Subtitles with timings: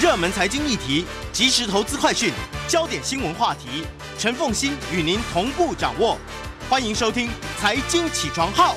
[0.00, 2.32] 热门财经议题，即时投资快讯，
[2.68, 3.84] 焦点新闻话题，
[4.16, 6.16] 陈凤欣与您同步掌握。
[6.70, 7.26] 欢迎收听
[7.58, 8.76] 《财经起床号》。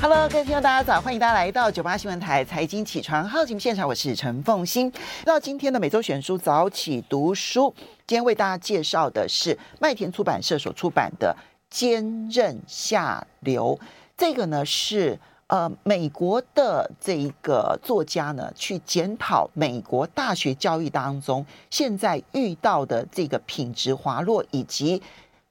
[0.00, 0.98] Hello，各位听众，大家早！
[0.98, 4.90] 欢迎大家来到九八新闻台《财经起床号》节目现场，我是陈凤欣。
[5.26, 7.74] 到今天的每周选书早起读书，
[8.06, 11.36] 今天为大家介绍的是麦田出版社所出版的
[11.68, 13.78] 《坚韧下流》。
[14.16, 15.18] 这个呢是
[15.50, 25.02] 呃美国的这一个作家呢去检讨美国大学教育当中现在遇到的这个品质滑落，以及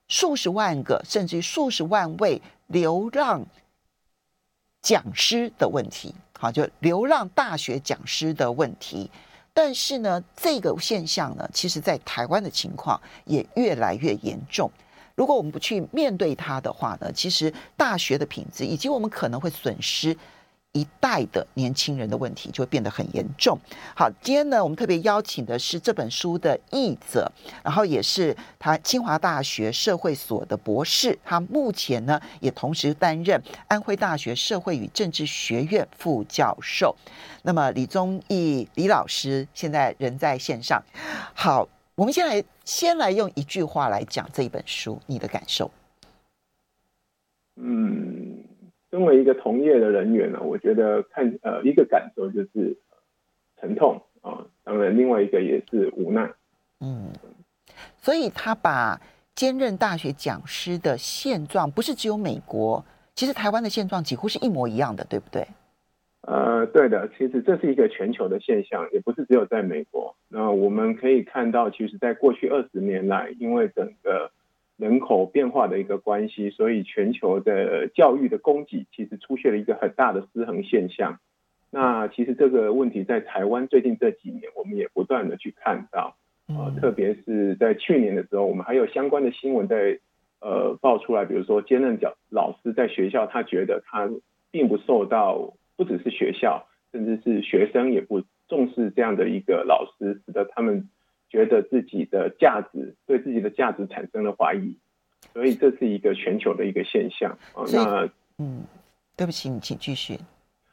[0.08, 3.46] 数十万个甚至于数十万位流浪。
[4.82, 9.12] 讲师的问题，好，就流浪大学讲师的问题。
[9.54, 14.72] 但是呢，这个现象呢，其实在台湾的情况也越来越严重。
[15.20, 20.16] 如果我们不去面对它的话呢，其实大学的品质以及我们可能会损失。
[20.74, 23.58] 一代的年轻人的问题就会变得很严重。
[23.96, 27.30] 好，今天呢，我们特别邀请的是这本书的译者，
[27.64, 31.18] 然后也是他清华大学社会所的博士。
[31.26, 36.96] 他目前呢，也同时担任安徽大学社会与政治学院副教授。
[37.42, 40.80] 那么，李宗义李老师现在人在线上。
[41.34, 45.72] 好，我们先来先来用一句话来讲这一本书，你的感受？
[47.56, 48.44] 嗯。
[48.92, 52.78] 身为一个同业的人员呢，我觉得看呃一个感受就是
[53.60, 56.32] 沉痛啊，当然另外一个也是无奈。
[56.80, 57.12] 嗯，
[57.98, 59.00] 所以他把
[59.34, 62.84] 兼任大学讲师的现状，不是只有美国，
[63.16, 65.48] 其实台湾的现状几乎是一模一样的，对不对？
[66.30, 70.16] 呃，对的，其实这是一个全球的现象，也不是只有在美国。
[70.30, 74.30] 那我们可以看到，其实在过去二十年来，因为整个
[74.78, 81.18] 人口变化的一个关系，所以全球的教育的供给其实出现了一个很大的失衡现象。
[81.72, 86.16] 那其实这个问题在台湾最近这几年，我们也不断的去看到，
[86.48, 89.98] 呃，特别是在去年的时候，我们还有相关的新闻在
[90.42, 94.08] 呃爆出来，比如说兼任教老师在学校，他觉得他
[94.52, 100.90] 并不受到，不只是学校，甚至是学生也不重视这样的一个老师，使得他们。
[101.32, 104.76] 觉得自己的价值，对自己的价值产生了怀疑，
[105.32, 107.62] 所以这是一个全球的一个现象啊。
[107.72, 108.10] 那
[108.40, 108.64] 嗯，
[109.16, 110.18] 对不起，你请继续。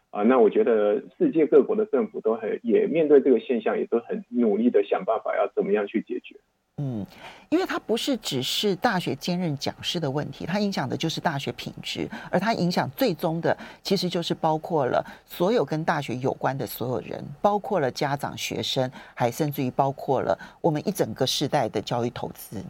[0.08, 6.36] 啊，那我觉得世界各国的政府都很也面对这个现象，也都很努力的想办法要怎么样去解决。
[6.78, 7.06] 嗯，
[7.48, 22.62] 因为它不是只是大学兼任讲师的问题，它影响的就是大学品质，而它影响最终的其实就是包括了所有跟大学有关的所有人，包括了家长、学生，还甚至于包括了我们一整个世代的教育投资。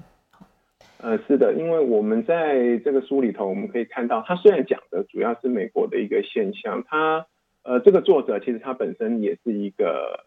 [0.99, 7.27] 呃，是的，因为我们在这个书里头，我们可以看到，他虽然讲的主要是美国的一个现象，他
[7.65, 10.25] 呃，这个作者其实他本身也是一个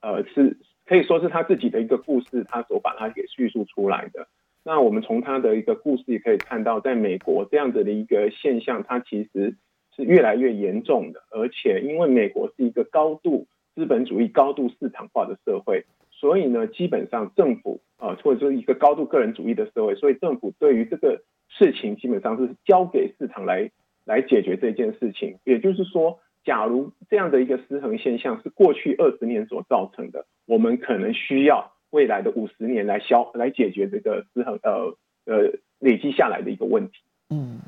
[0.00, 0.56] 呃是。
[0.86, 4.28] 可以说是他自己的一个故事，他所把它给叙述出来的。
[4.64, 9.56] 那我们从他的一个故事也可以看到，在美国这样子的一个现象，它其实
[9.94, 11.22] 是越来越严重的。
[11.30, 23.70] 而且，因为美国是一个高度资本主义、高度市场化的社会，所以呢，基本上政府啊，或者说一个高度个人主义的社会，所以政府对于这个事情基本上是交给市场来
[24.04, 25.38] 来解决这件事情。
[25.44, 26.20] 也就是说。
[26.44, 36.98] 假如这样的一个失衡现象是过去二十年所造成的，我们可能需要未来的五十年来消来解决这个失衡呃呃累积下来的一个问题。
[37.30, 37.60] 嗯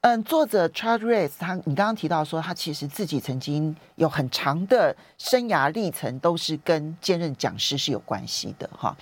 [0.00, 8.96] 嗯，作者 Charles Reyes 他，你刚刚提到说他其实自己曾经有很长的生涯历程，都是跟兼任讲师是有关系的哈。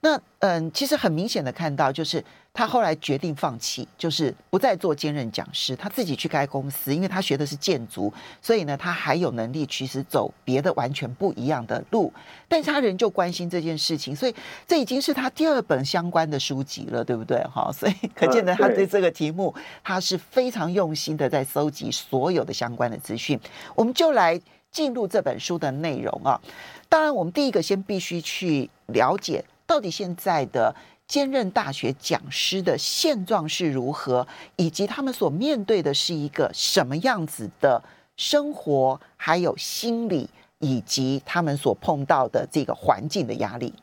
[0.00, 2.24] 那嗯，其实很明显的看到就是。
[2.56, 12.12] 他后来决定放弃，就是不再做兼任讲师，他自己去开公司，因为他学的是建筑，所以呢，他还有能力其实走别的完全不一样的路。
[12.46, 14.32] 但是他仍旧关心这件事情，所以
[14.68, 17.42] 这已经是他第二本相关的书籍了，对不对？
[17.52, 19.52] 哈，所以可见呢他对这个题目，
[19.82, 23.36] 他是非常用心的在搜集所有的相关的资讯。
[23.74, 24.40] 我们就来
[24.70, 26.40] 进入这本书的内容啊。
[26.88, 30.72] 当然，我们第一个先必须去了解到底现在的。
[31.06, 37.82] 兼任大学讲师的现状是如何，以及他们所面对的是一个什么样子的
[38.16, 40.28] 生活，还有心理，
[40.58, 43.74] 以及他们所碰到的这个环境的压力？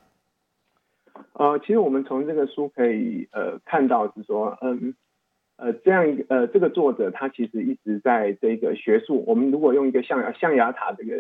[1.34, 4.96] 呃，其实我们从这个书可以呃看到是说，嗯
[5.58, 11.16] 呃这样一个呃这个作者他其实一直在这个学术，我们如果用一个象牙象牙塔这个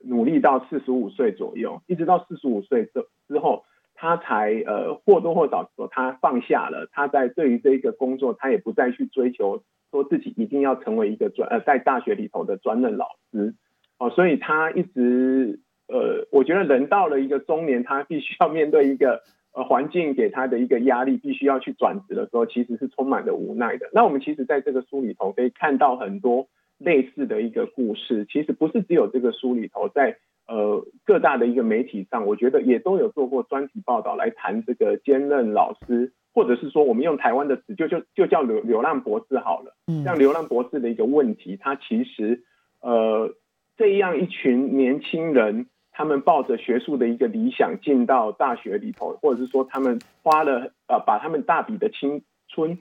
[0.00, 3.64] 努力到四十五岁左右，一直到四十五岁之之后，
[4.06, 13.54] 他才呃或多或少说他放下了，他在对于这一个工作，他也不再去追求说自己一定要成为一个专呃在大学里头的专任老师
[13.98, 15.58] 哦，所以他一直
[15.88, 19.22] 呃我觉得人到了一个中年，他必须要面对一个。
[19.56, 23.88] 呃，环境给他的一个压力，必须要去转职的时候，其实是充满着无奈的。
[23.94, 28.26] 那我们其实在这个书里头可以看到很多类似的一个故事。
[28.30, 39.76] 其实不是只有这个书里头，在呃各大的一个媒体上，我觉得也都有做过专题报道来谈这个兼任老师，或者是说我们用台湾的词，就就就叫流流浪博士好了。
[39.86, 42.42] 嗯像流浪博士的一个问题，他其实
[42.80, 43.34] 呃
[43.76, 45.66] 这样一群年轻人。
[45.98, 52.78] 他们抱着学术的一个理想进到大学里头，或者是说他们花了呃把他们大笔的青春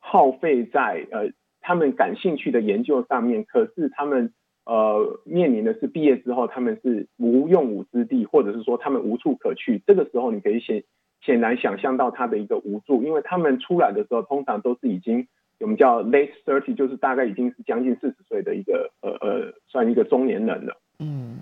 [0.00, 1.30] 耗费在呃
[1.60, 4.32] 他们感兴趣的研究上面，可是他们
[4.66, 9.82] 呃面临的是毕业之后他们是无用武之地，或者是说他们无处可去。
[9.86, 10.84] 这个时候你可以显
[11.24, 15.26] 显然想象到他的一个无助，因为他们出来的时候通常都是已经
[15.60, 20.76] 我们叫 late thirty，就是大概已经是将近四十岁的一个呃呃算一个中年人了。
[20.98, 21.38] 嗯。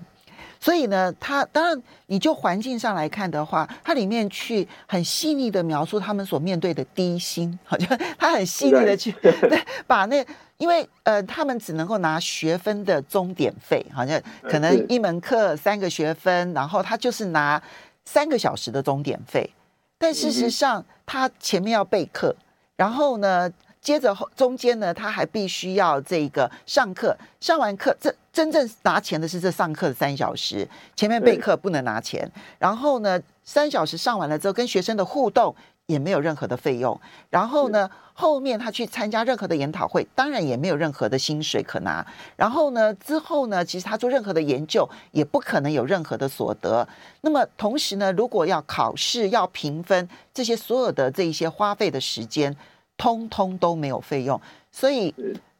[0.60, 10.24] 所以呢，他当然，你就环境上来看的话，它里面去很细腻的描述他们所面对的低薪，好像他很细腻的去对，对把那，
[10.56, 17.62] 因为呃，他们只能够拿学分的钟点费，好像可能一门课三个学分，然后他就是拿
[18.04, 19.50] 三个小时的钟点费，
[19.98, 22.34] 但事实上他前面要备课，
[22.76, 28.14] 然后呢，接着后中间呢，他还必须要这个上课，上完课这。
[28.34, 32.28] 真正拿钱的是这上课的三小时，前面备课不能拿钱。
[32.58, 35.54] 然后呢，三小时上完了之后，跟学生的互动
[35.86, 36.98] 也没有任何的费用。
[37.30, 42.06] 然后呢，后面他去参加任何的研讨会，当然也没有任何的薪水可拿。
[42.36, 46.86] 然后呢，之后呢，其实他做任何的研究也不可能有任何的所得。
[47.20, 52.56] 那么同时呢，如果要考试、要评分，这些所有的这一些花费的时间，
[52.96, 54.40] 通通都没有费用。
[54.70, 55.14] 所以。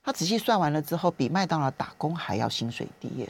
[0.06, 3.26] 他仔细算完了之后，比麦当劳打工还要薪水低耶。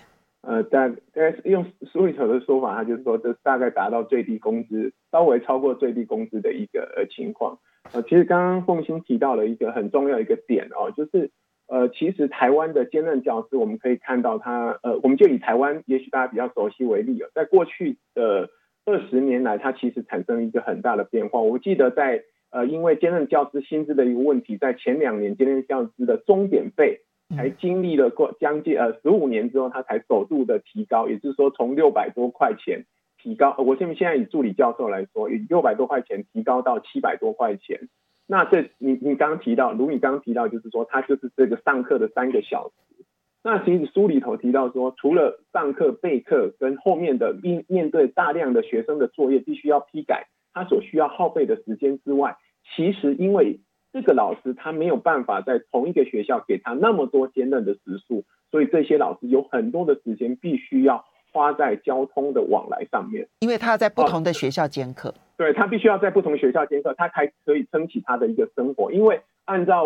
[0.47, 7.59] 呃，大概用苏里头的说法，他就是说，这大概达到最低工资，稍微超过最低工资的一个呃情况。
[7.93, 11.31] 呃，其实刚刚凤馨提到了一个很重要一个点哦，就是
[11.67, 18.51] 呃，其实台湾的兼任教师，我们可以看到他呃，我们就以台湾，也许大家比较熟悉为例哦，在过去的
[18.85, 21.41] 二十年来，它其实产生一个很大的变化。
[21.41, 22.23] 我记得在。
[22.51, 27.01] 呃，因为兼任教师薪资的一个问题，在前两年兼任教师的钟点费
[27.37, 32.87] 才经历了过将近呃十五年之后，他才首度的提高，也就是说从六百多块钱
[33.23, 37.89] 提高，我现现在以助理教授来说，以六百多块钱提高到七百多块钱。
[38.27, 43.05] 那这你你刚刚提到，如你刚刚提到，就是说他就是这个上课的三个小时。
[43.43, 52.39] 那其实书里头提到说，除了上课备课跟后面的面面对大量的学生的作业必须要批改，他所需要耗费的时间之外，
[52.75, 53.61] 其实，因为
[53.95, 63.29] 这个老师他没有办法在同一个学校给他那么多兼任的时数，所以这些老师有很多的时间必须要花在交通的往来上面。
[63.39, 68.91] 因为他要在不同的学校兼课，对，他必须要在不同学校兼课，他才可以撑起他的一个生活。
[68.91, 69.85] 因为按照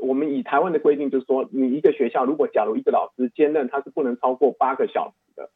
[0.00, 5.50] 我们以台湾的规定，就是说，你一个学校如果假如一个老师兼任，他是不能超过八个小时的。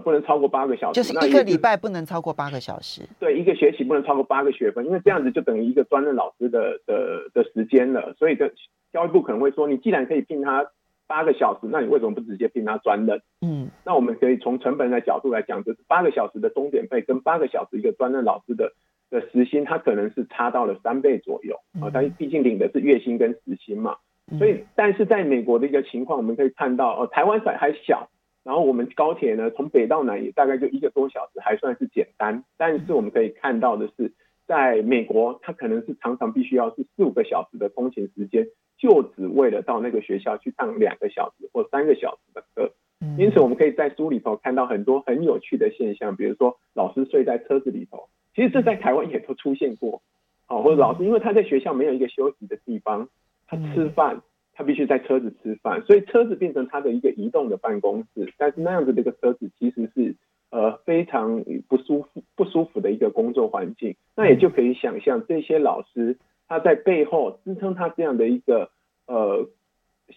[0.00, 3.02] 不能超过八个小时，就是一个礼拜不能超过八个小时。
[3.18, 8.14] 对，一个学期不能超过八个学分，因为这样子就等于一个专任老师的的的时间了。
[8.18, 8.52] 所以，的
[8.92, 10.66] 教育部可能会说，你既然可以聘他
[11.06, 13.20] 八个小时，那你为什么不直接聘他专任？
[13.40, 18.72] 嗯，那我们可以从成本的角度来讲，就是八个小时的钟点费跟八个小时一个专任老师的
[19.10, 21.90] 的时薪，它可能是差到了三倍左右啊。
[21.90, 23.96] 他毕竟领的是月薪跟时薪嘛。
[24.38, 28.08] 所以，但是在美国的一个情况，我们可以看到，哦，台湾还还小。
[28.46, 32.44] 然后我们高铁呢，从北到南也大概就一个多小时，还算是简单。
[32.56, 34.12] 但是我们可以看到的是，
[34.46, 38.46] 在美国，它可能是常常必须要是四五个小时的通勤时间，
[38.78, 42.70] 就只为了到那个学校去上两个小时或三个小时的课。
[43.18, 50.02] 因此，我们可以在书里头看到很多很有趣的现象，比如说老师睡在车子里头，其实这在台湾也都出现过。
[50.46, 53.08] 好，或者老师因为他在学校没有一个休息的地方，
[53.48, 54.22] 他吃饭。
[54.56, 58.32] 他必须在车子吃饭，所以车子变成他的一个移动的办公室。
[58.38, 60.16] 但是那样子的一个车子其实是
[60.50, 63.94] 呃非常不舒服、不舒服的一个工作环境。
[64.16, 66.16] 那也就可以想象，这些老师
[66.48, 68.70] 他在背后支撑他这样的一个
[69.06, 69.46] 呃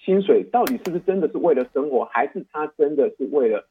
[0.06, 3.68] 薪水，到底是不是真的是为了生活，还是他真的是为了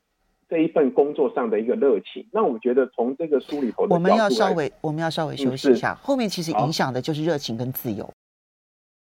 [0.51, 2.27] 这一份工作上的一个热情。
[2.31, 8.07] 那我们觉得从这个书里头，我们要稍微我们要稍微休息一下，后面其实影响的就是热情跟自由。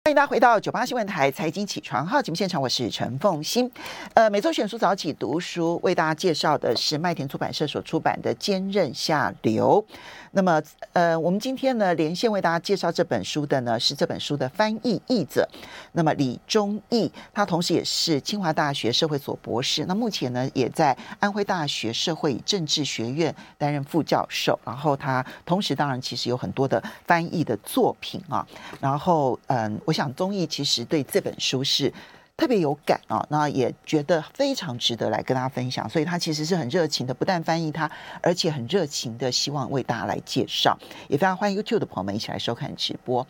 [0.06, 3.68] 欢迎大家回到九八新闻台财经起床号节目现场，我是陈凤欣。
[4.14, 9.84] 呃，每周选书早起读书，为大家介绍的是麦田出版社所出版的《坚韧下流》。
[10.30, 15.48] 那么，呃，我们今天呢连线为大家介绍这本书的呢是这本书的翻译译者，
[15.90, 24.56] 那么李忠义，他同时也是清华大学社会所博士，那目前呢也在安徽大学社会与政治学院担任副教授。
[24.64, 28.46] 然后他同时当然其实有很多的翻译的作品啊。
[28.80, 29.95] 然后，嗯，我。
[29.96, 31.92] 想综艺其实对这本书是
[32.36, 43.26] 特别有感啊，那也觉得非常值得来跟大家分享，所以他其实是很热情的，不但翻译他，而且很热情的希望为大家来介绍，也非常欢迎 YouTube 的朋友们一起来收看直播。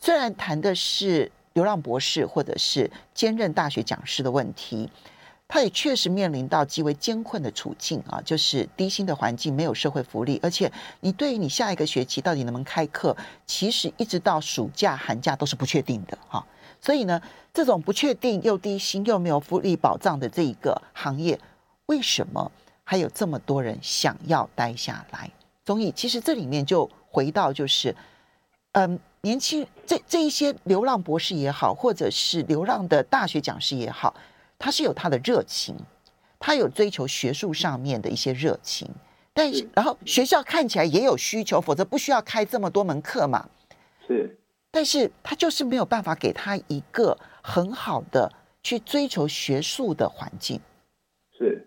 [0.00, 4.90] 虽然谈的是流浪博士或者是兼任大学讲师的问题，
[5.48, 16.44] 他也确实面临到极为艰困的处境啊，就是低薪的环境，没有社会福利，而且你对于你下一个学期到底能不能开课，其实一直到暑假寒假都是不确定的哈。
[16.80, 17.20] 所以呢，
[17.54, 21.38] 这种不确定又低薪又没有福利保障的这一个行业，
[21.86, 22.50] 为什么
[22.84, 25.30] 还有这么多人想要待下来？
[25.64, 27.94] 忠义其实这里面就回到就是，
[28.72, 34.14] 嗯，年轻这这一些流浪博士也好，或者是流浪的大学讲师也好，
[34.58, 35.76] 他是有他的热情，
[36.38, 38.88] 他有追求学术上面的一些热情，
[39.32, 43.48] 但是然后学校看起来也有需求，否则不需要开这么多门课嘛。
[44.06, 44.38] 是。
[44.70, 48.30] 但是他就是没有办法给他一个很好的
[48.62, 50.60] 去追求学术的环境。
[51.38, 51.66] 是，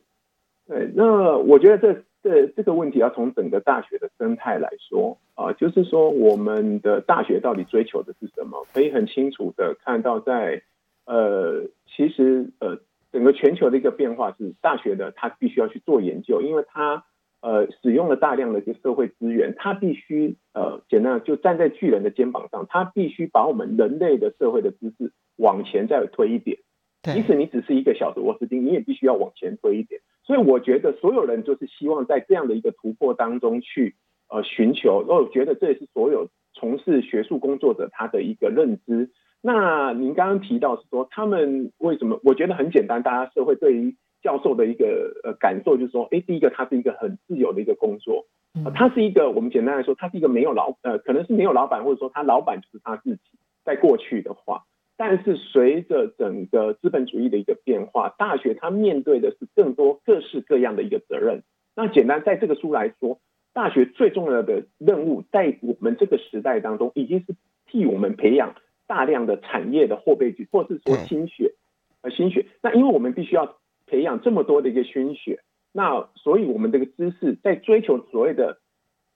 [0.67, 0.91] 对。
[0.95, 8.67] 那我觉得这这这个问题要从整个大学的生态来说啊，就是说我们的大学到底追求的是什么？
[8.73, 10.63] 可以很清楚的看到在，在
[11.05, 11.63] 呃，
[11.99, 12.79] 其实呃，
[13.11, 17.03] 整个全球的一个变化是，大学的他必须要去做研究，因为他。
[17.41, 26.57] 呃，使用了大量的一个社会资源，他必须呃，简单就站在巨人的肩膀上，他必须把我们人类的社会的知识往前再推一点。
[27.01, 30.01] 即使你只是一个小的螺丝钉，你也必须要往前推一点。
[30.25, 33.95] 所以我觉得所有人就是希望在这样的一个突破当中去
[34.27, 39.11] 呃寻求，而我觉得这也是所有从事学术工作者他的一个认知。
[39.41, 42.19] 那您刚刚提到是说他们为什么？
[42.23, 43.95] 我觉得很简单，大家社会对于。
[44.21, 48.25] 教授的一个呃感受就是说，哎，第一个，他是一个很自由的一个工作，
[48.65, 53.21] 呃，他是一个我们简单来说，他是一个没有老呃，可能是没有老板，或者说他老板就是他自己。
[53.63, 54.65] 在过去的话，
[54.97, 61.43] 但是随着整个资本主义的一个变化，大学它面对的是更多各式各样的一个责任。
[61.73, 63.21] 那简单在这个书来说，
[63.53, 68.55] 大学最重要的任务，在我们这个时代当中，已经是替我们培养
[68.89, 71.53] 大量的产业的后备军，或是说心血
[72.01, 72.45] 呃新血。
[72.61, 73.55] 那因为我们必须要。
[73.91, 75.39] 培养这么多的一个心血，
[75.71, 78.59] 那所以我们这个知识在追求所谓的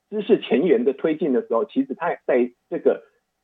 [0.10, 3.03] 知识前沿的推进的时候，其实它在这个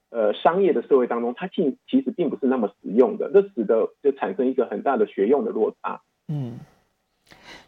[0.09, 6.01] 呃商业的社会当中，它其其实并不是那么实用的，这使得就产生一个很大的学用的落差。
[6.29, 6.57] 嗯，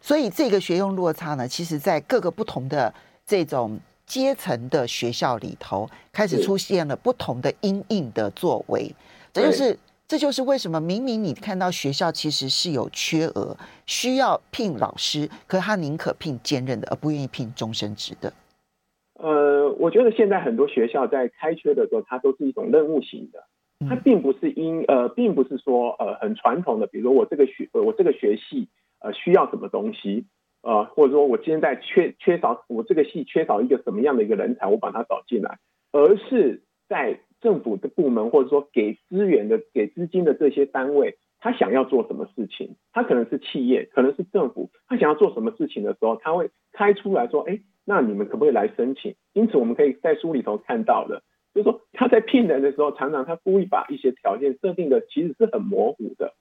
[0.00, 2.92] 所以这个学用落差呢，其实在各个不同的
[3.24, 3.78] 这种
[4.12, 8.94] 阶层的学校里头，开始出现了不同的阴影的作为，
[9.32, 9.78] 这就是。
[10.08, 18.30] 这就是为什么明明你看到学校其实是有缺额，需要聘老师，可是他宁可聘兼任的，而不愿意聘终身职的。
[19.14, 23.42] 呃，我觉得现在很多学校在开缺的时候，它都是一种任务型的，
[23.88, 28.68] 它并不是因呃，并不是说呃很传统的，比如说我这个学我这个学系
[29.00, 30.26] 呃需要什么东西
[30.62, 35.58] 呃，或者说我今天在缺缺少我这个系缺少一个什么样的一个人才，我把它找进来，
[35.92, 37.20] 而是在。
[37.42, 42.76] 政府的部门，或者说给资源的、给资金的这些单位，他想要做什么事情？
[42.92, 56.34] 他可能是企业，可能是政府，他想要做什么事情的时候，他会开出来说：“哎，那你们可不可以来申请？”因此，我们可以在书里头看到的，就是说他在聘人的时候，常常他故意把一些条件设定的其实是很模糊的，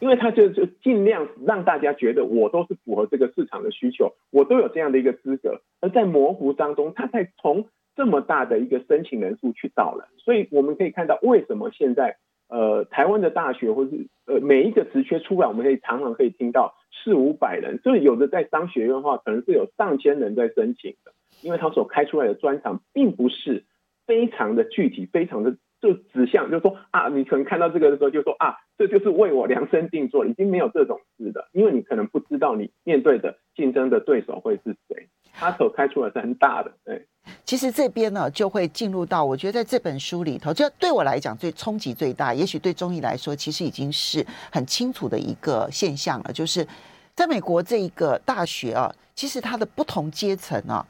[0.00, 7.66] 因为他就就尽量让大家觉得我都是符合这个市场的需求，我都有这样的一个资格，而在模糊当中，他在从。
[7.96, 12.16] 这么大的一个申请人数去找人，所以我们可以看到为什么现在
[12.48, 21.12] 呃台湾的大学或是呃每一个职缺出来，我们可以常常可以听到四五百人，所以有的在商学院的话，可能是有上千人在申请的，
[21.42, 23.66] 因为他所开出来的专长并不是
[24.06, 37.06] 非常的具体，非常的就指向，就是说啊，你可能看到这个的时候就说啊，这就是为我量身定做，已经没有这种事的，因为你可能不知道你面对的竞争的对手会是谁，他所开出来是很大的，对。
[37.44, 46.66] 其实这边呢，就会进入到我觉得在这本书里头，就对我来讲最冲击最大，也许对中医来说，其实已经是很清楚的一个现象了，就是
[47.14, 50.84] 在美国这一个大学啊，其实它的不同阶层啊，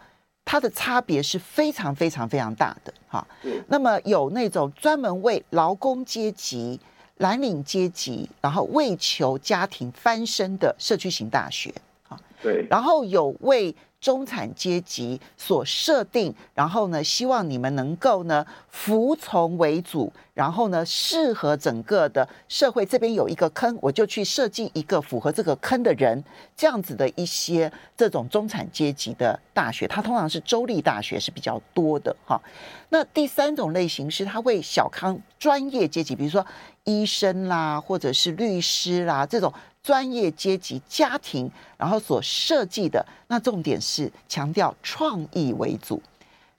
[0.50, 3.25] 它的差别是非常非常非常大的哈。
[3.69, 6.80] 那么有那种专门为劳工阶级、
[7.19, 11.73] 蓝领阶级，然后为求家庭翻身的社区型大学
[12.09, 12.19] 啊。
[12.42, 12.66] 对。
[12.69, 22.87] 然后有为中产阶级所设定，然后呢，希望你们能够呢服从为主，然后呢适合整个的社会。
[22.87, 26.25] 这边有一个坑，我就去设计一个符合这个坑的人，
[26.57, 32.40] 这样子的一些这种中产阶级的大学，它通常是州立大学是比较多的哈。
[32.88, 36.45] 那第三种类型是它为小康专业阶级，比如说
[36.85, 39.52] 医生啦，或者是律师啦这种。
[39.82, 46.00] 专业阶级家庭，然后所设计的那重点是强调创意为主，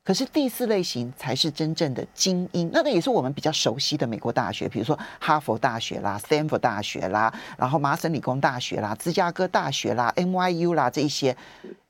[0.03, 11.37] 可是第四类型才是真正的精英，那个也是我们比较熟悉的美国大学，比如说哈佛大学啦、斯坦福大学啦，然后麻省理工大学啦、芝加哥大学啦、NYU 啦这些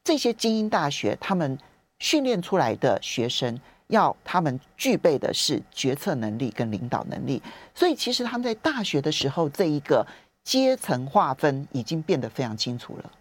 [0.04, 1.58] 这些精英大学，他们
[2.00, 3.58] 训练出来的学生
[3.88, 7.42] 要他们具备的是决策能力跟领导能力，
[7.74, 10.06] 所以其实他们在大学的时候这一个。
[10.44, 13.12] 阶层划分已经变得非常清楚了。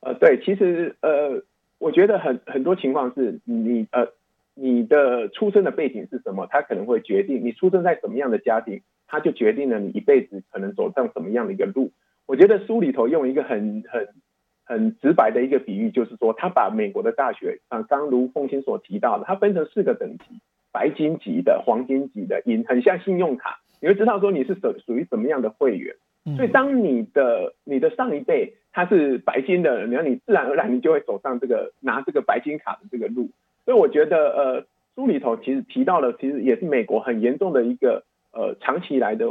[0.00, 1.42] 呃，对，其实呃，
[1.78, 4.06] 我觉得很很多情况是你呃，
[4.54, 11.90] 你的出生的背景是什么，它可能会决定你出生在什么样的家庭，它就决定了你一辈子可能走上什么样的一个路。
[12.26, 14.08] 我觉得书里头用一个很很
[14.64, 20.24] 很直白的一个比喻，就是说，他把美国的大学啊，刚如凤馨所提到的，它分成四个等级：
[20.72, 25.96] 白金级的、黄金级的、银，很像信用卡，你会知道说你是属属于什么样的会员。
[26.34, 33.30] 所以，当你的你的上一辈他是白金的人，然后你自然而然你就会走上这个拿这个白金卡的这个路。
[33.64, 38.02] 所以，我觉得呃，书里头其实提到了，其实也是美国很严重的一个
[38.32, 39.26] 呃长期以来的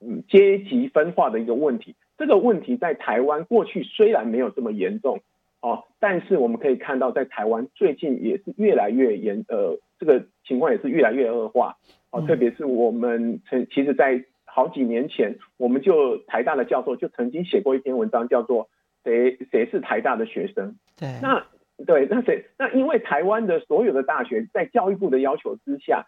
[0.00, 1.94] 嗯阶级分化的一个问题。
[2.18, 5.20] 这个问题在台湾过去虽然没有这么严重
[5.60, 11.76] 哦，但是我们可以看到，在台湾最近也是越来越严呃，这个情况也是越来越恶化
[12.10, 14.22] 哦，特别是我们曾其实，在
[14.54, 18.68] 好几年前，我们就台大的教授就曾经写过一篇文章，叫做
[19.02, 20.76] “谁谁是台大的学生”。
[20.96, 21.44] 对，那
[21.84, 22.46] 对，那谁？
[22.56, 26.06] 那因为台湾的所有的大学，在教育部的要求之下，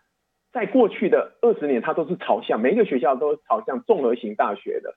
[0.53, 4.95] 在过去的二十年，它都是朝向每一个学校都是朝向综合型大学的，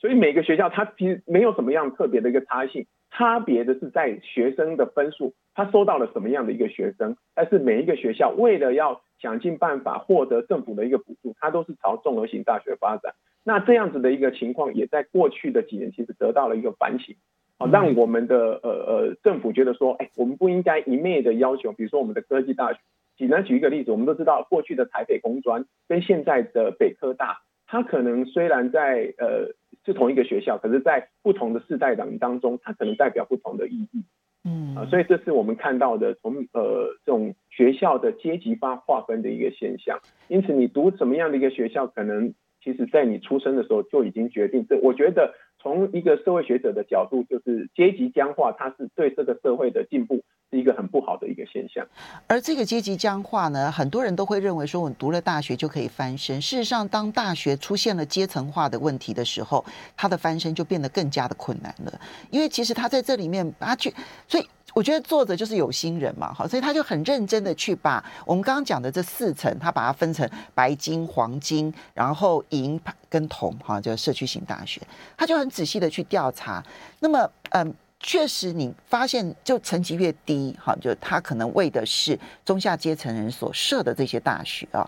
[0.00, 13.14] 所以每个学校它其实没有什么样特别的一个差异性，差别的是在学生的分数，他收到了什么样的一个学生，但是每一个学校为了要想尽办法获得政府的一个补助，它都是朝综合型大学发展。
[13.44, 17.16] 那这样子的一个情况，也在过去的几年其实得到了一个反省，
[17.58, 22.78] 啊，让我们的呃呃政府觉得说，哎，我们不应该一昧的要求，比如说我们的科技大学，
[23.16, 29.52] 简单举一个例子，我们都知道过去的台北工专跟现在的北科大，它可能虽然在呃
[29.84, 34.04] 是同一个学校，可是在不同的世代当当中，它可能代表不同的意义。
[34.44, 40.00] 嗯，所以这是我们看到的从呃这种学校的阶级化划分的一个现象。
[40.28, 44.64] 因此，你读什么样的一个学校，可能其实在你出生的时候就已经决定。
[44.68, 51.86] 这我觉得从一个社会学者的角度，就是阶级僵化，它是对这个社会的进步是一个很不好的一个现象。
[52.26, 56.40] 而这个阶级僵化呢，很多人都会认为说，我读了大学就可以翻身。
[56.40, 59.64] 事实上，当大学出现了阶层化的问题的时候，
[59.96, 62.00] 他的翻身就变得更加的困难了。
[62.30, 63.92] 因为其实他在这里面，他去，
[64.28, 74.80] 所以我觉得作者就是有心人嘛，好，所以他就很认真的去把我们刚刚讲的这四层，他把它分成白金、黄金，然后银跟铜，哈，就社区型大学，
[75.16, 76.64] 他就很仔细的去调查。
[77.00, 77.74] 那么，嗯。
[78.04, 84.84] 确实，你发现就层级越低，哈，就他可能为的是中下阶层人所设的这些大学啊，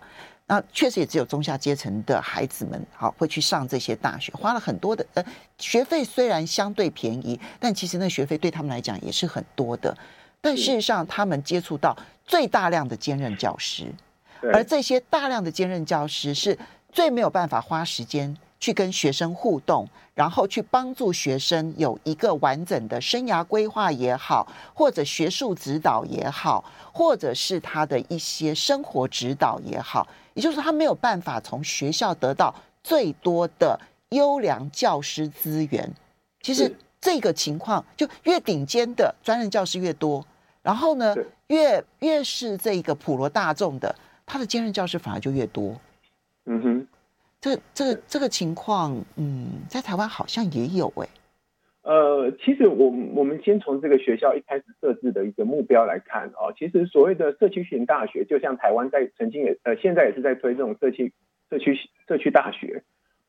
[0.46, 5.24] 那确实也只有中下阶层的孩子们，好会去上这些大学，花了很多的呃
[5.58, 9.96] 学费，虽然相对便宜，但其实那学费对他们来讲也是很多的。
[10.40, 13.90] 但事实上，他们接触到最大量的兼任教师，
[14.52, 16.58] 而这些大量的兼任教师是
[16.92, 18.36] 最没有办法花时间。
[18.64, 35.92] 去跟学生互动，然后去帮助学生有一个完整的生涯规划也好，或者学术指导也好，或者是他的一些生活指导也好，也就是说，他没有办法从学校得到最多的优良教师资源。
[36.40, 40.26] 其实这个情况，就越顶尖的专任教师越多，
[40.62, 41.14] 然后呢，
[41.48, 45.78] 越越是这个普罗大众的，他的兼任教师反而就越多。
[46.46, 46.86] 嗯哼。
[47.44, 51.06] 这这个这个情况，嗯，在台湾好像也有哎。
[51.82, 61.12] 呃，其实我我们先从这个学校一开始设置的一个目标来看哦，其实所谓的社区型大学，就像台湾在曾经也呃现在也是在推这种社区
[61.50, 61.78] 社区
[62.08, 62.82] 社区大学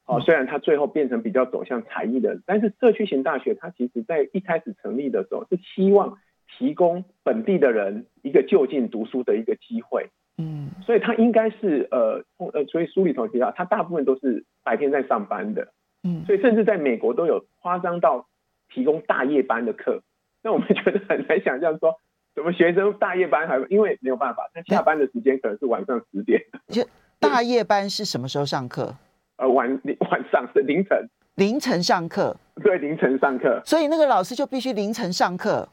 [0.05, 6.17] 哦，虽然它最后变成比较走向才艺的，但是社区型大学它其实在一开始成立的时候是希望
[6.57, 10.07] 提供本地的人一个就近读书的一个机会。
[10.37, 15.67] 嗯，所以他应该是呃呃，所以书里头提到，他大部分都是白天在上班的。
[16.03, 18.27] 嗯，所以甚至在美国都有夸张到
[18.69, 20.01] 提供大夜班的课。
[20.43, 21.95] 那我们觉得很难想象说，
[22.35, 26.41] 怎么学生大夜班还因为没有办法，他下班的时间可能是晚上十点。
[26.67, 26.85] 就
[27.19, 28.93] 大夜班是什么时候上课？
[29.37, 29.67] 呃，晚
[30.11, 35.67] 晚上是凌晨，凌晨上课，对，凌晨上课，所以那个老师就必须凌晨上课。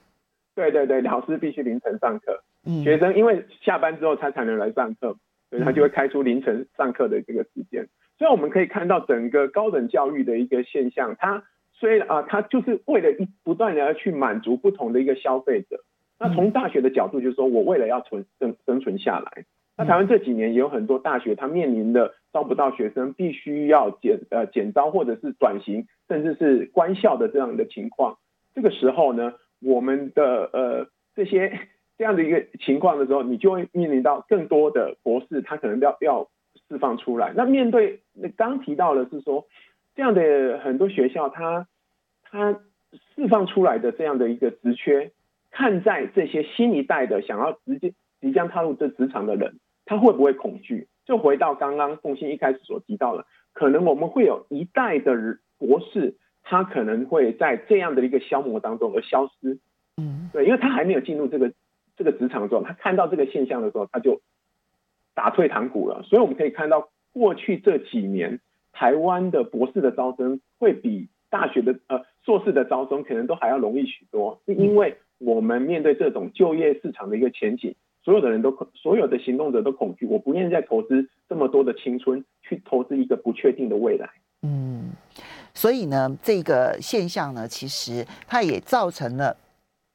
[0.55, 2.43] 对对对，老师必须凌晨上课。
[2.67, 5.17] 嗯，学生因为下班之后他才能来上课，
[5.51, 7.83] 所以他就会开出凌晨上课的这个时间。
[7.83, 7.89] 嗯、
[8.19, 15.81] 所以我们可以看到整个高等教育的一个现象，它虽然啊，它就是为了一不断的要去满足不同的一个消费者。
[16.19, 19.45] 那从大学的角度，就是说我为了要存生生存下来。
[19.77, 28.19] 那台湾这几年也有很多大学，它面临的招不到学生，必须要减呃减招或者是转型，甚至是关校的这样的情况。
[28.55, 31.59] 这个时候呢，我们的呃这些
[31.97, 36.29] 这样的一个情况的时候，你就会面临到更多的博士，他可能要要
[36.69, 37.33] 释放出来。
[37.37, 39.47] 那面对那刚提到的是说，
[39.95, 41.67] 这样的很多学校，他
[42.23, 42.61] 他
[43.15, 45.13] 释放出来的这样的一个职缺，
[45.51, 47.95] 看在这些新一代的想要直接。
[48.23, 50.87] 即将踏入这职场的人，他会不会恐惧？
[51.05, 55.13] 就回到刚刚凤馨一开始所提到的，可能我们会有一代的
[55.59, 59.59] 博士，他可能会在这样的一个消磨当中而消失。
[59.97, 61.53] 嗯，对，因为他还没有进入这个
[61.97, 64.21] 这个职场中，他看到这个现象的时候，他就
[65.15, 66.03] 打退堂鼓了。
[66.05, 68.41] 所以我们可以看到，过去这几年，
[68.73, 77.75] 台湾的博士的招生会比大学的呃硕士的招生可能都还要容易许多，是因为我们面对这种就业市场的一个前景。
[78.05, 80.07] 所有的人都恐，所有的行动者都恐惧。
[80.07, 84.11] 我不愿意再投资这么多的青春去投资一个不确定的未来。
[84.43, 84.91] 嗯，
[85.55, 89.37] 所以呢，这个现象呢，其实它也造成了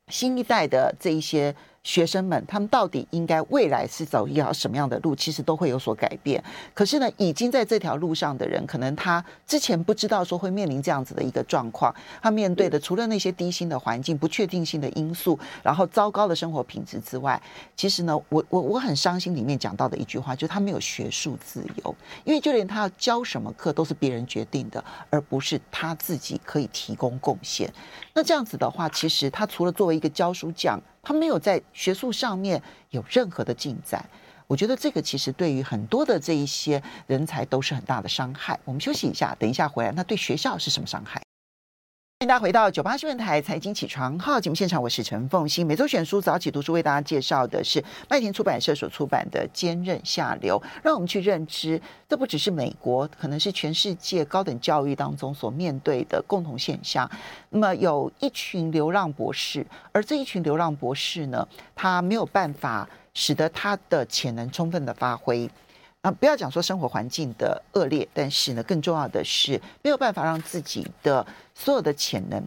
[0.08, 1.56] 新一代的这一些。
[1.88, 5.15] 学生们，他们到底应该未来是走一条什么样的路？
[5.15, 6.43] 其实都会有所改变。
[6.73, 11.95] 可是呢，已经在这条路上的人，可能他之前不知道说会面临这样子的一个状况。
[12.21, 17.41] 他面对的除了那些低薪的环境、不确定性的因素，然后糟糕的生活品质之外，
[17.78, 19.34] 其实呢，我我我很伤心。
[19.38, 27.71] 里面讲到的一句话，就是他没有学术自由，因为就连他要教什么课都是别人决定的，而不是他自己可以提供贡献。
[28.13, 30.82] 那这样子的话，其实他除了作为一个教书匠。
[31.08, 34.06] 他没有在学术上面有任何的进展，
[34.46, 38.60] 我觉得这个其实对于很多的这一些人才都是很大的伤害。
[38.65, 41.22] 我们休息一下，等一下回来，那对学校是什么伤害？
[42.19, 45.63] 欢迎大家回到九八新闻台财经起床号节目现场，我是陈凤欣。
[45.63, 57.08] 每周选书早起读书为大家介绍的是麦田出版社所出版的《坚韧下流》，让我们去认知，这不只是美国，可能是全世界高等教育当中所面对的共同现象。
[57.51, 65.47] 那么有一群流浪博士，而这一群流浪博士呢，他没有办法使得他的潜能充分的发挥。
[66.02, 72.44] 啊，不要讲说生活环境的恶劣，但是呢，更重要的是没有办法让自己的所有的潜能，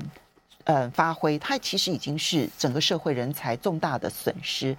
[0.65, 1.39] 呃，发挥。
[1.39, 4.77] 它其实已经是整个社会人才重大的损失。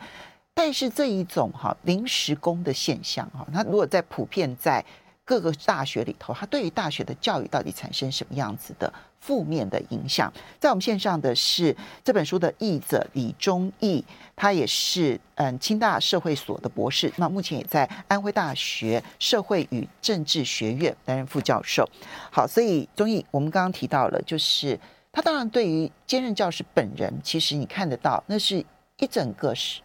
[0.54, 4.84] 但是这一种哈临时工的现象哈，它如果在普遍在。
[5.32, 10.30] 各个大学里头，它对于大学的教育到底产生什么样子的负面的影响？
[10.60, 14.04] 在我们线上的是这本书的译者李忠义，
[14.36, 21.88] 他也是嗯清大社会所的博士，那目前也在安徽大学社会与政治学院担任副教授。
[22.30, 24.78] 好，所以忠义，我们刚刚提到了，就是
[25.14, 28.66] 他当然对于兼任教师本人，其实你看得到，那是
[28.98, 29.80] 一整个是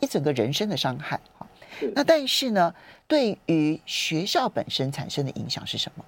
[0.00, 1.20] 一整个人生的伤害。
[1.94, 2.74] 那但是呢，
[3.06, 6.04] 对于学校本身产生的影响是什么？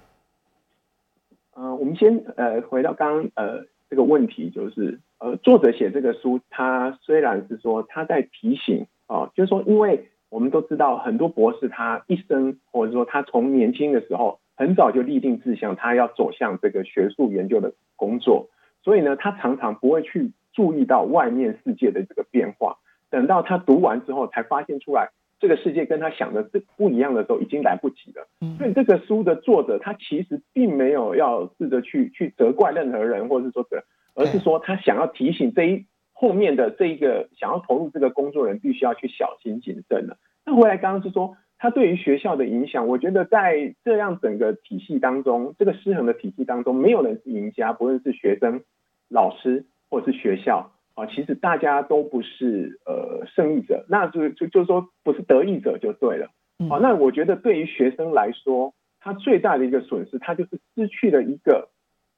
[1.53, 18.49] 呃，我们先呃回到刚刚呃这个问题，就是呃作者写这个书，他虽然是说他在提醒啊、呃，就是说，因为我们都知道很多博士他一生或者说他从年轻的时候很早就立定志向，他要走向这个学术研究的工作，
[18.83, 22.77] 所以呢，他常常不会去注意到外面世界的这个变化，
[23.09, 25.09] 等到他读完之后才发现出来。
[25.39, 28.27] 这个世界跟他想的是不一样的时候，已经来不及了。
[28.57, 33.83] 所以这个书的作者他其实并没有要试着去去责怪任何人，或者是说责，
[34.15, 40.17] 而是说他想要提醒这一后面的这一个想要投入这个工作人，必须要去小心谨慎了。
[40.45, 48.61] 那回来刚刚是说他对于学校的影响，我觉得在这样整个体系当中，这个失衡的体系当中，没有人是赢家，不论是学生、
[49.07, 50.71] 老师或者是学校。
[50.97, 56.31] 啊，其实大家都不是呃胜利者，那就就就是说不是得益者就对了。
[56.67, 61.69] 好，那我觉得对于学生来说，他最大的一个损失，他就是失去了一个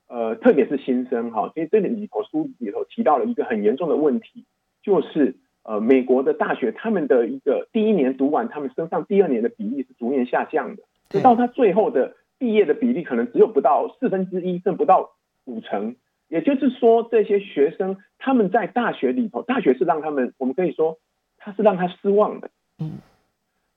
[0.07, 4.45] 呃，特别是新生哈，所以这里里头书里头提到了一个很严重的问题，
[4.81, 15.11] 就是呃，美国的大学他们的一个第一年读完，他们升上第二年的比例是逐年下降的，直到他最后的毕业的比例可能只有不到四分之一，甚至不到
[15.43, 15.97] 五成。
[16.29, 20.97] 也就是说，这些学生他们在大学里头，大学是让他们，我们可以说，
[21.37, 22.51] 他是让他失望的。
[22.77, 22.99] 嗯，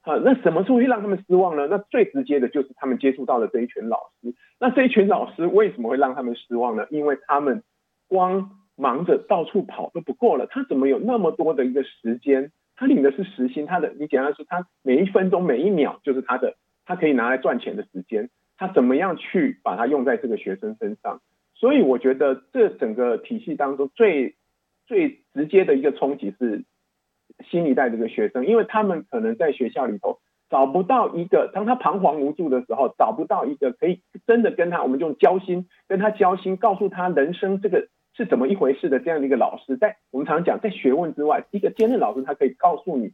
[0.02, 1.66] 好，那什么时候会让他们失望呢？
[1.68, 4.34] 那最直接的就是他们接触到的这一群老师。
[4.60, 6.86] 那这一群老师为什么会让他们失望呢？
[6.90, 7.62] 因为他们
[8.06, 12.52] 光忙着到处跑都不够了，他怎么有那么多的一个时间？
[12.76, 21.20] 他领的是时薪，他的你简单说，他每一分钟每一秒就是他的，他可以拿来赚钱的时间，他怎么样去把它用在这个学生身上？
[21.62, 24.34] 所以我觉得这整个体系当中最
[24.84, 26.64] 最直接的一个冲击是
[27.48, 30.18] 新一代这个学生，因为他们可能在学校里头
[30.50, 39.76] 找不到一个，当他彷徨无助的时候，找不到一个可以真的跟他，我们用交心跟他交心，告诉他人生这个是怎么一回事的这样的一个老师。
[39.76, 43.12] 在我们常常讲，在学问之外，一个兼任老师他可以告诉你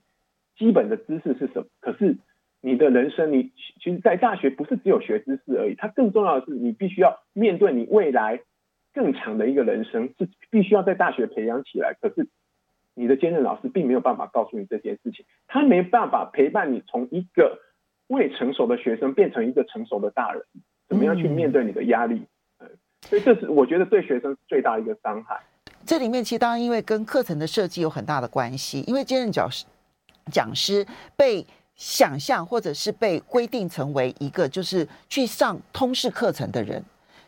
[0.56, 2.16] 基本的知识是什么，可是。
[2.60, 8.40] 你的人生，你其实，在大学不是只有学知识而已，它更重要的是，你必须要面对你未来
[8.92, 11.94] 更长的一个人生，是必须要在大学培养起来。
[12.00, 12.26] 可是，
[12.94, 17.60] 你的兼任老师并没有办法告诉你这件事情，他没办法陪伴你从一个
[18.08, 20.42] 未成熟的学生变成一个成熟的大人，
[20.88, 22.26] 怎么样去面对你的压力？
[22.58, 22.68] 嗯，
[23.02, 25.38] 所以这是我觉得对学生最大的一个伤害。
[25.86, 29.64] 这里面其实当然因为跟课程的设计有很大的关系，因为兼任讲师
[30.32, 30.84] 讲师
[31.16, 31.46] 被。
[31.78, 36.84] 想象或者是被规定成为一个就是去上通识课程的人，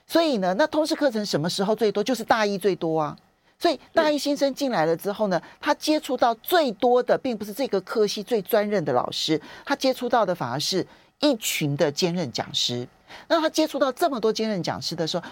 [0.06, 2.04] 所以呢，那通识课程什么时候最多？
[2.04, 3.16] 就是大一最多啊。
[3.58, 10.84] 所以大一新生进来了之后呢，他接触到最多的并不是这个科系最专任的老师，他接触到的反而是
[11.20, 12.88] 一群的兼任讲师。
[13.28, 15.24] 那他接触到这么多兼任讲师的时候，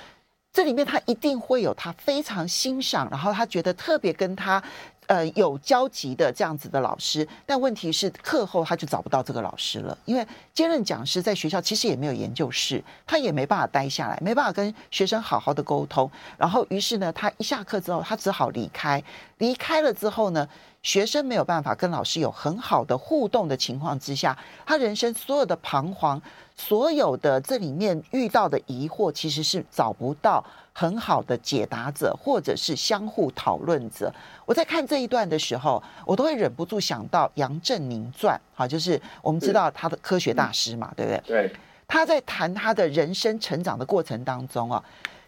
[0.59, 4.61] 这里面他一定会有他非常欣赏，然后他觉得特别跟他。
[5.07, 19.03] 呃，有交集的这样子的老师，但问题是课后他就找不到这个老师了，因为兼任讲师在学校其实也没有研究室，他也没办法待下来，没办法跟学生好好的沟通，然后于是呢，他一下课之后，他只好离开，
[19.39, 20.47] 离开了之后呢，
[20.83, 26.21] 学生没有办法跟老师有很好的互动的情况之下，他人生所有的彷徨，
[26.57, 30.45] 所有的这里面遇到的疑惑，其实是找不到。
[30.75, 34.15] 很好的解答者，或者是相互讨论者。
[34.47, 41.21] 我在看这一段的时候，我都会忍不住想到杨振宁传，好，就是我们知道他的科学大师嘛，对不对？
[41.27, 41.53] 对。
[41.89, 44.81] 他在谈他的人生成长的过程当中啊，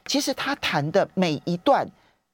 [0.07, 1.85] 其实他谈的每一段，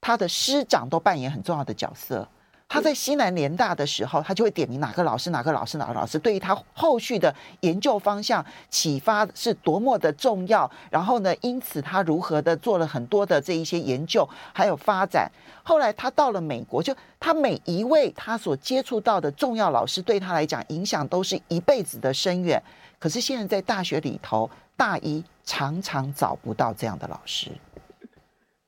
[0.03, 2.29] 他的师长都扮演很重要的角色。
[2.69, 10.71] 他在西南联大的时候，他就会点名哪个老师、哪个老师、哪个老师，对于他后续的研究方向启发是多么的重要。
[10.91, 15.31] 然后呢，因此他如何的做了很多的这一些研究还有发展。
[15.63, 22.61] 后来他到了美国，就他每一位他所接触到的重要老师，对他来讲影响都是一辈子的深远。
[22.99, 27.51] 可是现在在大学里头，大一常常找不到这样的老师。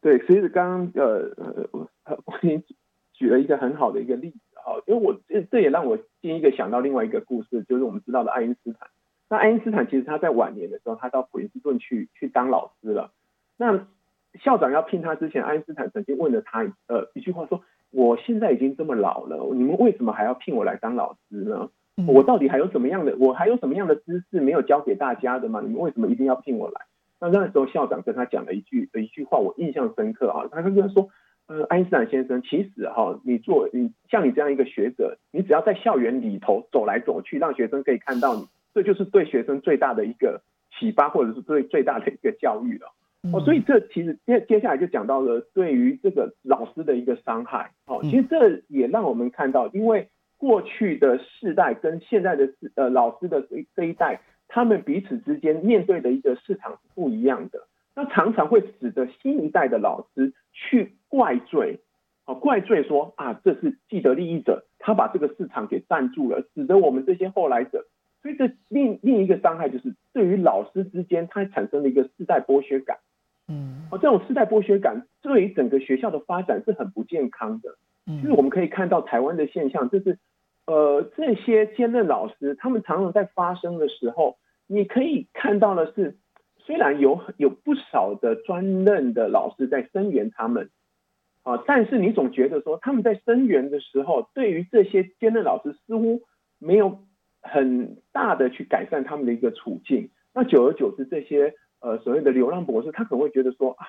[0.01, 1.33] 对，其实刚刚呃
[2.05, 2.33] 呃，我
[3.19, 8.89] 举了一个很好的一个例子哈，因为我这这也让我第一个想到另外一个故事，就是我们知道的爱因斯坦。
[9.29, 13.11] 那爱因斯坦其实他在晚年的时候，他到普林斯顿去去当老师了。
[13.57, 13.89] 那
[14.41, 21.71] 校长要聘他之前，爱因斯坦曾经问了他呃一句话说：“我现在已经这么老了，你们为什么还要聘我来当老师呢？
[22.07, 25.61] 我到底还有什么样的我还有什么样的知识没有教给大家的吗？
[25.61, 26.83] 你们为什么一定要聘我来？”
[27.21, 31.09] 那那时候校长跟他讲了一句的一句话，我印象深刻啊，他跟他说。
[31.49, 40.43] 呃，爱因斯坦先生，其实哈，你做你像你这样一个学者，你只要在校园里头走来走去，让学生可以看到你，这就是对学生最大的一个
[40.79, 42.93] 启发，或者是对最大的一个教育了。
[43.33, 47.73] 哦，所以这其实接接下来就讲到了对于这个老师的一个伤害。
[47.87, 60.95] 哦，其实这也让我们看到，因为过去的世代跟现在的呃老师的这这一代，他们彼此之间面对的一个市场是不一样的，那常常会使得新一代的老师去。
[61.11, 61.81] 怪罪，
[62.27, 67.87] 啊，怪罪说啊，这是既得利益者，他把这个市场给占住了，使得我们这些后来者，
[68.21, 72.99] 所以这另另一个伤害就是对于老师之间，它产生了一个世代剥削感，
[73.49, 80.19] 嗯，哦，这种世代剥削感对于整个学校的发展是很不健康的，嗯，就是我们可以看到台湾的现象，就是
[80.67, 86.19] 呃，这些兼任老师，他们常常在发生的时候，你可以看到的是，
[86.69, 90.69] 虽然有有不少的专任的老师在声援他们。
[91.45, 91.65] 啊！
[91.67, 96.21] 但是你总觉得说他们在声援的时候，对于这些兼任老师似乎
[96.59, 96.99] 没有
[97.41, 100.11] 很大的去改善他们的一个处境。
[100.35, 103.87] 那久而久之，这些呃所谓的流浪博士，他可能会觉得说啊，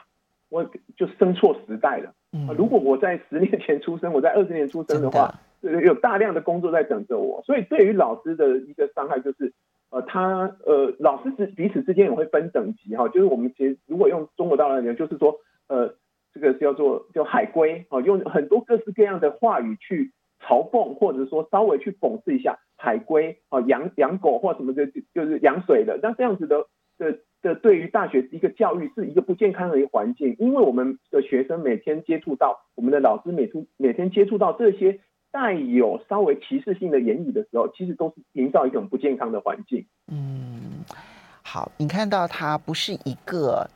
[0.48, 2.14] 我就生错时代了。
[2.48, 7.44] 啊，如果我在十年前出生，我在二十年出生的话，有大量的工作在等着我。
[7.44, 9.52] 所以对于老师的一个伤害就是，
[9.92, 15.36] 呃，他呃老师之彼此之间也会分等级哈，就是我们其实如果用中国大陆来讲，就是说
[15.68, 15.96] 呃
[16.34, 27.20] 这个叫做叫海归啊，用很多各式各样的话语去嘲讽，或者说稍微去讽刺一下海归啊，养养狗或什么的，就是养水的，那这样子的的。
[27.42, 35.00] 的对于大学一个教育是一个不健康的一个环境，因为我们的学生每天接触到我们的老师每天每天接触到这些
[35.32, 39.86] 带有稍微歧视性的言语的时候，其实都是营造一种不健康的环境。
[40.08, 40.84] 嗯，
[41.42, 43.70] 好，你看到他不是一个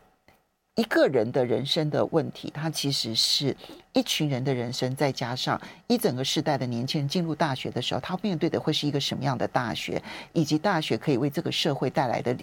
[0.76, 3.56] 一个人的人生的问题，他其实是
[3.94, 10.02] 一群人的人生，再加上一整个世代的年轻人进入大学的时候，他面对的会是一个什么样的大学，
[10.34, 12.36] 以及大学可以为这个社会带来的。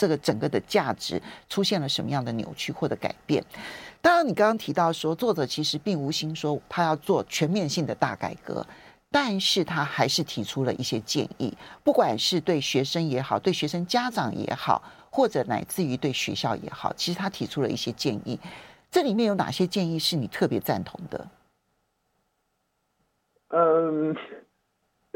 [0.00, 3.44] 这个整个的价值出现了什么样的扭曲或者改变？
[4.00, 8.66] 当然，你刚刚提到说，作者其实并无心说他要做全面性的大改革，
[9.10, 11.52] 但是他还是提出了一些建议，
[11.84, 18.40] 不管是对学生也好，对学生家长也好，或者乃至于对学校也好，其实他提出了一些建议。
[18.90, 21.28] 这里面有哪些建议是你特别赞同的？
[23.48, 24.16] 嗯，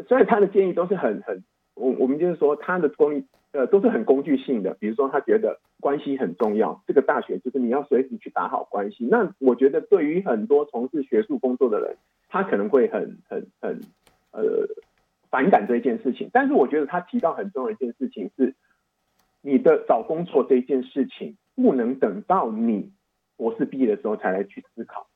[0.07, 1.42] 所以他的建议都是很很，
[1.73, 3.25] 我我们就是说他的公益。
[3.54, 4.74] 呃，都是很工具性的。
[4.80, 9.06] 比如说，他觉得关系很重要，这个大学就是你要随时去打好关系。
[9.06, 11.96] 那我觉得，对于很多从事学术工作的人，
[12.28, 13.80] 他可能会很很很
[14.32, 14.42] 呃
[15.30, 16.28] 反感这一件事情。
[16.32, 18.56] 但是，我觉得他提到很重要的一件事情是，
[19.40, 22.90] 你的找工作这一件事情，不能等到你
[23.36, 25.06] 博士毕业的时候才来去思考。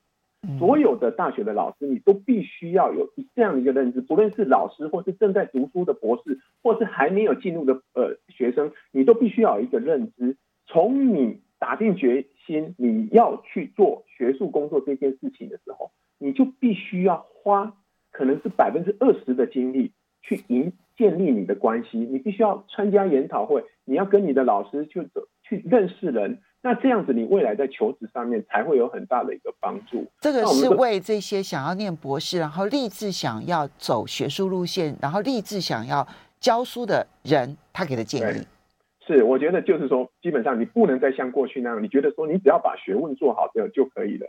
[0.57, 10.37] 所有的大学的老师，你都必须要有这样的一个认知，不论是老师，或是正在读书的博士，或是还没有进入的呃学生，你都必须要有一个认知。
[10.65, 17.73] 从你打定决心你要去做学术工作这件事情的时候，你就必须要花
[18.11, 26.39] 可能是百分之二十的精力去营建立你的关系，你必须要参加研讨会，你要跟你的老师去走去认识人。
[26.61, 30.05] 那这样子，你未来在求职上面才会有很大的一个帮助。
[30.19, 36.05] 这个是为这些想要念博士，然后立志想要走学术路线，然后立志想要
[36.39, 38.45] 教书的人，他给的建议。
[39.05, 44.27] 是，我觉得就是说，基本上你不能再像过去那样，你觉得说你只要把学问做好就就可以了。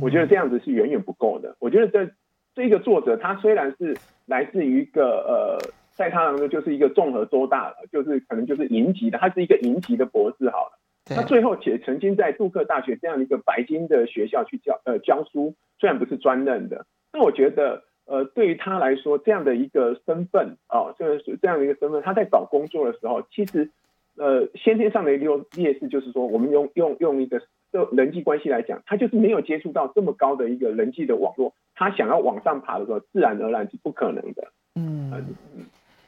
[0.00, 1.56] 我觉得这样子是远远不够的。
[1.58, 2.12] 我觉得这
[2.54, 3.96] 这个作者他虽然是
[4.26, 10.78] 来自于一个呃，在他来说就是一个综合州大了，就是可能就是银级的，他是一个银级的博士好了。
[11.04, 23.70] 他最后且曾经在杜克大学这样一个白金的学校去教呃教书，虽然不是专任的，那我觉得呃对于他来说这样的一个身份啊，就是这样的一个身份，他在找工作的时候，其实
[24.16, 27.40] 呃先天上的一个劣势就是说，我们用用用一个
[27.72, 34.52] 就人际关系来讲，他就是没有接触到这么高的一个人际的网络，他想要往上爬的时候，自然而然是不可能的。
[34.74, 35.24] 嗯，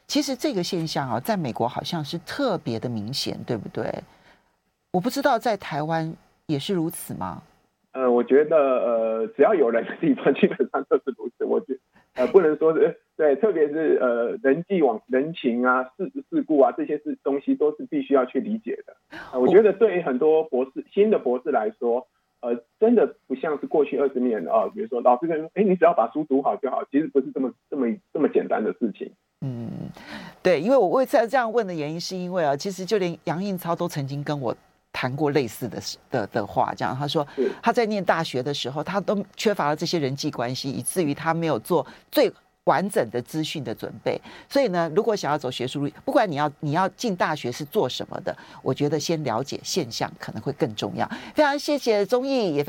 [0.05, 3.85] 其实这个现象啊，在美国好像是特别的明显，对不对？
[4.91, 6.13] 我不知道在台湾
[6.47, 7.41] 也是如此吗？
[7.93, 11.45] 呃，我觉得呃，只要有人的地方， 基本上都是如此。
[11.45, 11.79] 我觉得
[12.15, 18.95] 呃，不能说是对，特别是呃，人际网、人情啊、事事故啊，这些是东西都是必须要去理解的。
[19.31, 22.07] 呃，我觉得对于很多博士、新的博士来说，
[22.41, 29.11] 呃，真的不像是过去二十年啊，呃，比如说老师跟哎，你只要把书读好就好，其实不是这么这么这么简单的事情。
[29.41, 29.69] 嗯，
[30.41, 34.55] 对，因为我为这这样问的原因，是因为啊，其实就连杨应超都曾经跟我。
[34.93, 37.27] 谈过类似的的的话，这样他说
[37.61, 42.31] 他在念大学的时候，他都缺乏了这些人际关系，以至于他没有做最
[42.65, 44.21] 完整的资讯的准备。
[44.47, 51.09] 所以呢，如果想要走学术路，不管你要你要进大学是做什么的，我觉得先了解现象可能会更重要。
[51.33, 52.61] 非常谢谢综艺，也。